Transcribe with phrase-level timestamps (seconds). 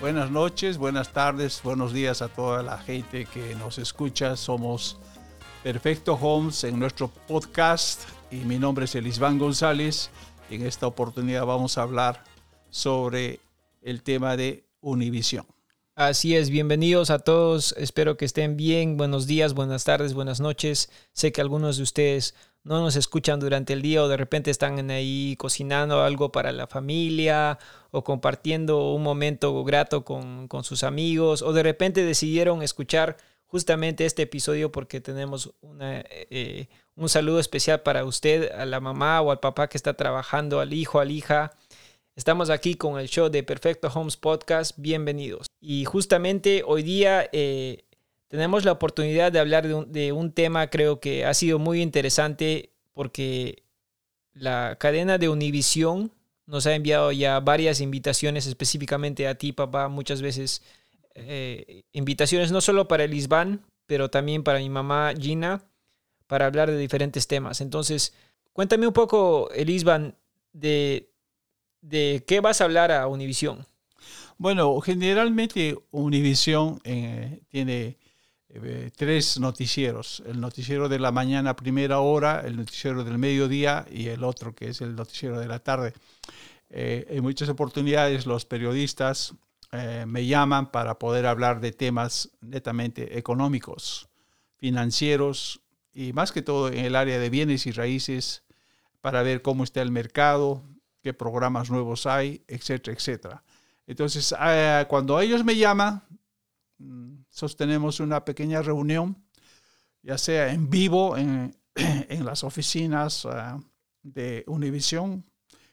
[0.00, 4.34] Buenas noches, buenas tardes, buenos días a toda la gente que nos escucha.
[4.34, 4.96] Somos
[5.62, 10.10] Perfecto Homes en nuestro podcast y mi nombre es Elisván González.
[10.48, 12.24] En esta oportunidad vamos a hablar
[12.70, 13.40] sobre
[13.80, 15.46] el tema de Univision.
[15.94, 20.88] Así es, bienvenidos a todos, espero que estén bien, buenos días, buenas tardes, buenas noches.
[21.12, 24.90] Sé que algunos de ustedes no nos escuchan durante el día o de repente están
[24.90, 27.58] ahí cocinando algo para la familia
[27.90, 33.16] o compartiendo un momento grato con, sus amigos o de repente decidieron escuchar
[33.46, 39.20] justamente este episodio porque tenemos una, eh, un saludo especial para usted, a la mamá
[39.20, 41.52] o al papá que está trabajando, al hijo, al hija.
[42.20, 44.76] Estamos aquí con el show de Perfecto Homes Podcast.
[44.76, 45.46] Bienvenidos.
[45.58, 47.86] Y justamente hoy día eh,
[48.28, 51.80] tenemos la oportunidad de hablar de un, de un, tema creo que ha sido muy
[51.80, 53.62] interesante porque
[54.34, 56.12] la cadena de Univision
[56.44, 60.62] nos ha enviado ya varias invitaciones específicamente a ti, papá, muchas veces
[61.14, 65.64] eh, invitaciones no solo para el Isban, pero también para mi mamá Gina,
[66.26, 67.62] para hablar de diferentes temas.
[67.62, 68.12] Entonces,
[68.52, 70.16] cuéntame un poco, Elisban,
[70.52, 71.09] de,
[71.80, 73.66] de qué vas a hablar a Univision.
[74.38, 77.98] Bueno, generalmente Univision eh, tiene
[78.52, 80.22] eh, tres noticieros.
[80.26, 84.70] El noticiero de la mañana primera hora, el noticiero del mediodía y el otro que
[84.70, 85.92] es el noticiero de la tarde.
[86.68, 89.34] Eh, en muchas oportunidades los periodistas
[89.70, 94.08] eh, me llaman para poder hablar de temas netamente económicos,
[94.56, 95.60] financieros
[95.92, 98.42] y más que todo en el área de bienes y raíces
[99.00, 100.64] para ver cómo está el mercado,
[101.02, 103.44] qué programas nuevos hay, etcétera, etcétera.
[103.86, 106.02] Entonces, eh, cuando ellos me llaman,
[106.78, 109.16] mm, sostenemos una pequeña reunión,
[110.02, 113.26] ya sea en vivo en, en las oficinas
[114.02, 115.24] de Univision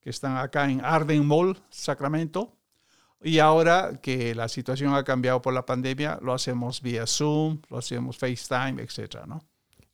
[0.00, 2.54] que están acá en Arden Mall, Sacramento.
[3.20, 7.78] Y ahora que la situación ha cambiado por la pandemia, lo hacemos vía Zoom, lo
[7.78, 9.44] hacemos FaceTime, etcétera, ¿no?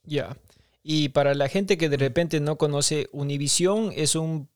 [0.04, 0.36] Ya.
[0.82, 4.50] Y para la gente que de repente no conoce, Univision es un,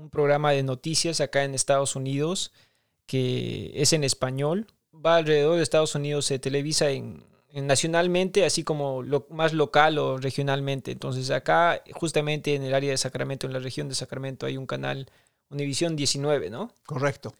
[0.00, 2.52] un programa de noticias acá en Estados Unidos
[3.06, 4.68] que es en español.
[4.94, 10.18] Va alrededor de Estados Unidos, se televisa en nacionalmente, así como lo, más local o
[10.18, 10.92] regionalmente.
[10.92, 14.66] Entonces acá, justamente en el área de Sacramento, en la región de Sacramento, hay un
[14.66, 15.10] canal
[15.48, 16.72] Univisión 19, ¿no?
[16.86, 17.34] Correcto.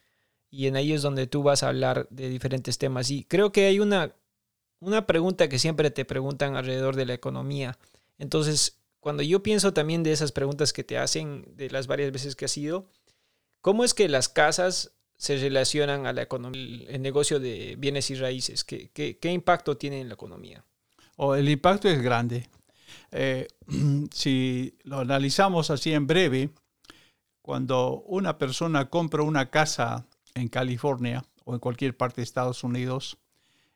[0.50, 3.10] Y en ahí es donde tú vas a hablar de diferentes temas.
[3.12, 4.12] Y creo que hay una,
[4.80, 7.78] una pregunta que siempre te preguntan alrededor de la economía.
[8.18, 12.36] Entonces, cuando yo pienso también de esas preguntas que te hacen, de las varias veces
[12.36, 12.88] que has ido,
[13.60, 18.14] ¿cómo es que las casas se relacionan a la economía, el negocio de bienes y
[18.14, 18.64] raíces?
[18.64, 20.64] ¿Qué, impacto tiene en la economía?
[21.16, 22.48] Oh, el impacto es grande.
[23.10, 23.48] Eh,
[24.12, 26.50] si lo analizamos así en breve,
[27.42, 33.18] cuando una persona compra una casa en California o en cualquier parte de Estados Unidos,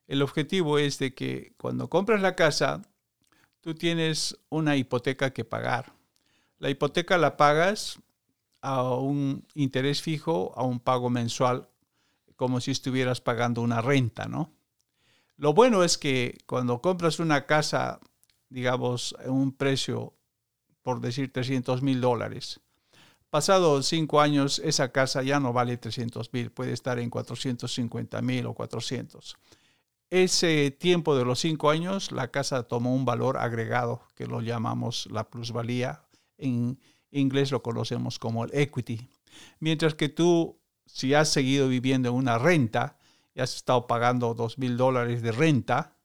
[0.06, 2.82] el objetivo es de que cuando compras la casa,
[3.64, 5.94] tú tienes una hipoteca que pagar.
[6.58, 7.98] La hipoteca la pagas
[8.60, 11.70] a un interés fijo, a un pago mensual,
[12.36, 14.52] como si estuvieras pagando una renta, ¿no?
[15.38, 18.00] Lo bueno es que cuando compras una casa,
[18.50, 20.12] digamos, un precio,
[20.82, 22.60] por decir 300 mil dólares,
[23.30, 28.44] pasados cinco años esa casa ya no vale 300 mil, puede estar en 450 mil
[28.44, 29.38] o 400.
[30.10, 35.08] Ese tiempo de los cinco años, la casa tomó un valor agregado, que lo llamamos
[35.10, 36.04] la plusvalía
[36.38, 36.78] en,
[37.10, 39.08] inglés lo conocemos como el equity.
[39.60, 42.98] Mientras que tú, si has seguido viviendo en una renta
[43.34, 45.96] y has estado pagando dos mil dólares de renta,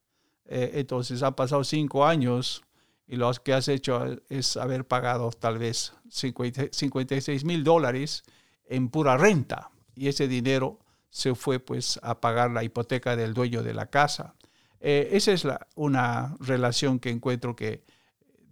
[0.44, 2.62] eh, entonces han pasado cinco años
[3.06, 8.22] y lo que has hecho es haber pagado tal vez 56 mil dólares
[8.64, 10.78] en pura renta y ese dinero
[11.10, 14.34] se fue pues a pagar la hipoteca del dueño de la casa.
[14.80, 17.84] Eh, esa es la, una relación que encuentro que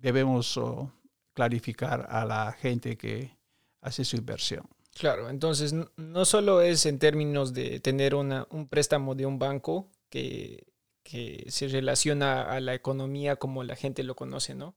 [0.01, 0.93] debemos oh,
[1.33, 3.37] clarificar a la gente que
[3.81, 4.69] hace su inversión.
[4.99, 10.67] Claro, entonces no solo es en términos de tener un préstamo de un banco que,
[11.49, 14.75] se relaciona a la economía como la gente lo conoce, ¿no?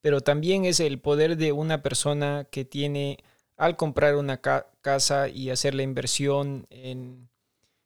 [0.00, 3.18] Pero también es el poder de una persona que tiene
[3.60, 7.28] al comprar una casa y hacer la inversión en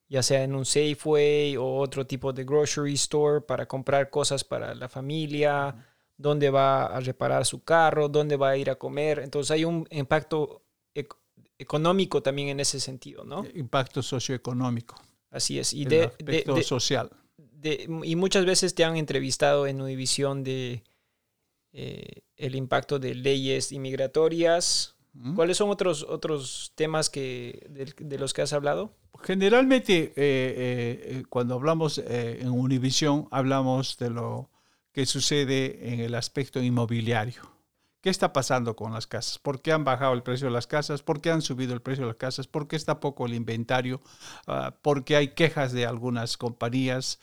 [0.09, 4.73] ya sea en un Safeway o otro tipo de grocery store para comprar cosas para
[4.77, 5.75] la familia,
[6.17, 9.19] dónde va a reparar su carro, dónde va a ir a comer.
[9.19, 10.63] Entonces hay un impacto
[11.59, 13.45] económico también en ese sentido, ¿no?
[13.55, 14.95] Impacto socioeconómico.
[15.31, 15.75] Así es.
[15.75, 17.11] Y de, aspecto social.
[18.05, 20.85] y muchas veces te han entrevistado en Univisión de
[21.73, 24.94] eh, el impacto de leyes inmigratorias.
[25.37, 28.97] ¿Cuáles son otros, otros temas que, de, los que has hablado?
[29.23, 34.51] Generalmente, eh, eh, cuando hablamos en Univisión, hablamos de lo
[34.93, 37.43] que sucede en el aspecto inmobiliario.
[38.01, 39.39] ¿Qué está pasando con las casas?
[39.39, 41.03] ¿Por qué han bajado el precio de las casas?
[41.03, 42.49] ¿Por qué han subido el precio de las casas?
[42.49, 44.03] ¿Por qué está poco el inventario?
[44.47, 47.21] Ah, ¿Por qué hay quejas de algunas compañías?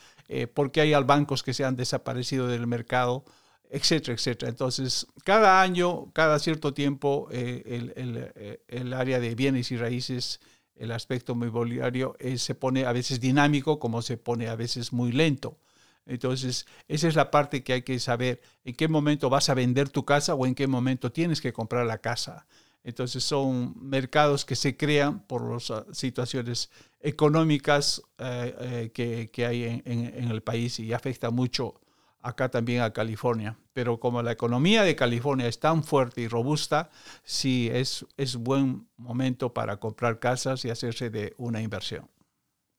[0.54, 3.26] ¿Por qué hay bancos que se han desaparecido del mercado?
[3.72, 4.50] Etcétera, etcétera.
[4.50, 10.42] Entonces, cada año, cada cierto tiempo, eh, eh, el, área de bienes y raíces,
[10.76, 15.14] el aspecto inmobiliario, eh, se pone a veces dinámico como se pone a veces muy
[15.14, 15.58] lento.
[16.06, 19.88] Entonces, esa es la parte que hay que saber, en qué momento vas a vender
[19.90, 22.48] tu casa o en qué momento tienes que comprar la casa.
[22.84, 30.32] Entonces, son mercados que se crean por las ah, situaciones económicas que, hay en, en,
[30.32, 31.81] el país y afecta mucho
[32.22, 33.58] acá también a California.
[33.74, 36.90] Pero como la economía de California es tan fuerte y robusta,
[37.24, 42.10] sí es, es buen momento para comprar casas y hacerse de una inversión.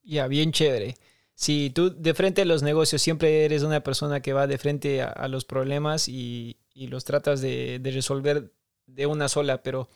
[0.02, 0.96] Ya, bien chévere.
[1.34, 5.02] Si tú de frente a los negocios siempre eres una persona que va de frente
[5.02, 8.52] a, los problemas y, los tratas de, de resolver
[8.86, 9.88] de una sola, pero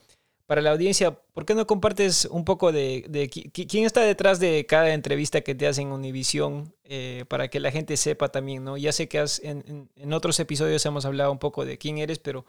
[0.46, 4.94] para la audiencia, ¿por qué no compartes un poco de, quién está detrás de cada
[4.94, 8.76] entrevista que te hacen en Univisión eh, para que la gente sepa también, ¿no?
[8.76, 12.46] Ya sé que has, en, otros episodios hemos hablado un poco de quién eres, pero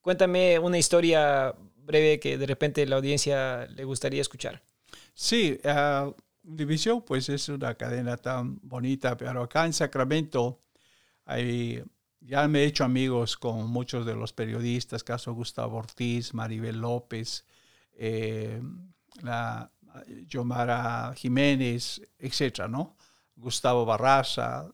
[0.00, 4.60] cuéntame una historia breve que de repente la audiencia le gustaría escuchar.
[5.14, 6.12] Sí, uh,
[6.42, 10.60] Univisión pues es una cadena tan bonita, pero acá en Sacramento
[11.24, 11.84] hay
[12.20, 17.44] ya me he hecho amigos con muchos de los periodistas, caso Gustavo Ortiz, Maribel López,
[17.92, 18.60] eh,
[19.22, 19.70] la
[20.26, 22.96] Yomara Jiménez, etcétera, ¿no?
[23.36, 24.68] Gustavo Barraza.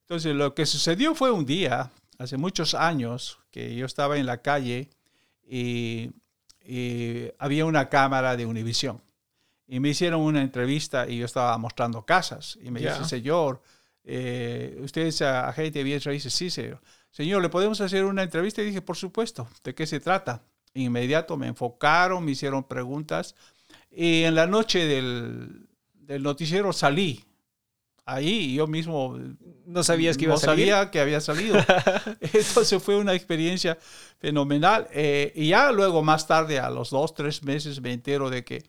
[0.00, 4.42] Entonces, lo que sucedió fue un día, hace muchos años, que yo estaba en la
[4.42, 4.90] calle
[5.46, 6.10] y,
[7.38, 9.02] había una cámara de Univisión.
[9.66, 12.58] Y me hicieron una entrevista y yo estaba mostrando casas.
[12.62, 13.60] Y me dice, señor,
[14.04, 16.80] eh, usted es agente de bienes raíces, sí, señor.
[17.10, 18.62] Señor, ¿le podemos hacer una entrevista?
[18.62, 20.42] Y dije, por supuesto, ¿de qué se trata?
[20.74, 23.36] Inmediato me enfocaron, me hicieron preguntas
[23.90, 27.24] y en la noche del, del noticiero salí.
[28.06, 29.18] Ahí yo mismo
[29.64, 30.68] no sabías que iba a salir.
[30.68, 31.56] sabía que había salido.
[32.20, 33.78] Entonces fue una experiencia
[34.18, 34.88] fenomenal.
[34.92, 38.64] Eh, y ya luego más tarde, a los dos, tres meses, me entero de que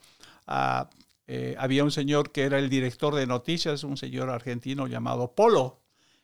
[0.47, 0.85] uh,
[1.27, 5.81] eh, había un señor que era el director de noticias, un señor argentino llamado Polo.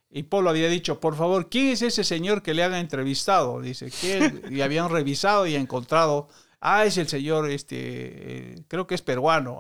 [0.10, 3.62] Y Polo había dicho, por favor, ¿quién es ese señor que le haga entrevistado?
[3.62, 6.28] Dice, que Y habían revisado y encontrado,
[6.60, 9.60] ah, es el señor, este, eh, creo que es peruano.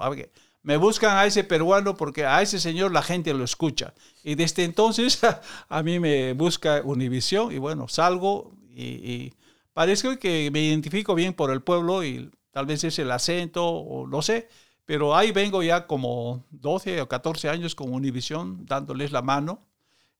[0.63, 3.93] Me buscan a ese peruano porque a ese señor la gente lo escucha.
[4.23, 5.21] Y desde entonces
[5.69, 9.33] a mí me busca Univisión y bueno, salgo y, y
[9.73, 14.05] parece que me identifico bien por el pueblo y tal vez es el acento o
[14.05, 14.49] no sé
[14.91, 19.65] pero ahí vengo ya como 12 o 14 años con Univision, dándoles la mano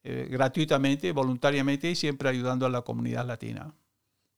[0.01, 3.75] eh, gratuitamente, voluntariamente y siempre ayudando a la comunidad latina.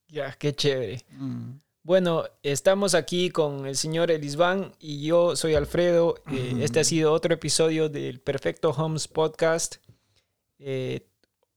[0.07, 1.03] Ya, qué chévere.
[1.11, 1.59] Mm.
[1.83, 6.15] Bueno, estamos aquí con el señor Elisban y yo soy Alfredo.
[6.31, 9.75] Eh, este ha sido otro episodio del Perfecto Homes Podcast.
[10.57, 11.05] Eh,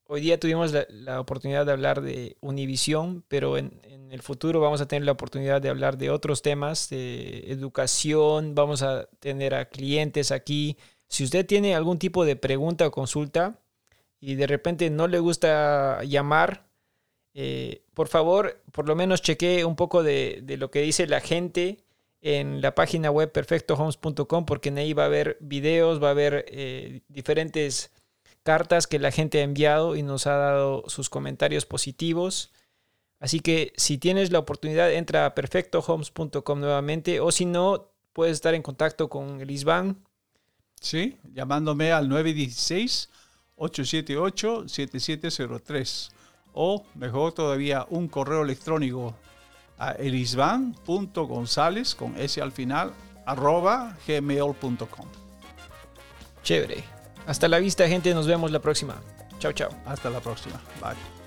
[0.05, 4.81] hoy día tuvimos la, oportunidad de hablar de Univision, pero en, en el futuro vamos
[4.81, 9.69] a tener la oportunidad de hablar de otros temas, de educación, vamos a tener a
[9.69, 10.77] clientes aquí.
[11.09, 13.61] Si usted tiene algún tipo de pregunta o consulta
[14.21, 16.67] y de repente no le gusta llamar,
[17.35, 21.85] eh, por favor, por lo menos chequee un poco de, lo que dice la gente
[22.23, 26.47] en la página web perfectohomes.com porque en ahí va a haber videos, va a haber
[26.49, 27.93] eh, diferentes
[28.43, 32.53] cartas que la gente ha enviado y nos ha dado sus comentarios positivos.
[33.19, 38.55] Así que si tienes la oportunidad, entra a perfectohomes.com nuevamente o si no, puedes estar
[38.55, 40.05] en contacto con el ISBAN.
[40.81, 42.09] Sí, llamándome al
[43.57, 46.11] 916-878-7703
[46.53, 49.15] o mejor todavía un correo electrónico
[49.79, 52.95] a elisban.gonzález con S al final
[53.27, 55.07] arroba gmail.com.
[56.43, 56.85] Chévere.
[57.27, 58.97] Hasta la vista gente, nos vemos la próxima.
[59.39, 59.71] Chao, chao.
[59.85, 60.61] Hasta la próxima.
[60.81, 61.26] Bye.